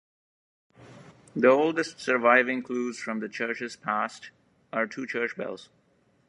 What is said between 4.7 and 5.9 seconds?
are two church bells.